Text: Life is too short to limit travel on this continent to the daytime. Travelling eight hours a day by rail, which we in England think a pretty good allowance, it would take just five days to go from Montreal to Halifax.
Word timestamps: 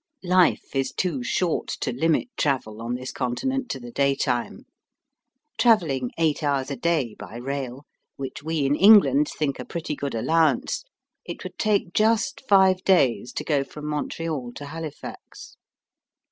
Life 0.25 0.75
is 0.75 0.91
too 0.91 1.21
short 1.21 1.67
to 1.81 1.91
limit 1.93 2.29
travel 2.35 2.81
on 2.81 2.95
this 2.95 3.11
continent 3.11 3.69
to 3.69 3.79
the 3.79 3.91
daytime. 3.91 4.65
Travelling 5.59 6.09
eight 6.17 6.41
hours 6.41 6.71
a 6.71 6.75
day 6.75 7.13
by 7.19 7.35
rail, 7.35 7.85
which 8.15 8.41
we 8.41 8.65
in 8.65 8.75
England 8.75 9.27
think 9.29 9.59
a 9.59 9.63
pretty 9.63 9.95
good 9.95 10.15
allowance, 10.15 10.83
it 11.23 11.43
would 11.43 11.59
take 11.59 11.93
just 11.93 12.41
five 12.49 12.83
days 12.83 13.31
to 13.33 13.43
go 13.43 13.63
from 13.63 13.85
Montreal 13.85 14.53
to 14.53 14.65
Halifax. 14.65 15.55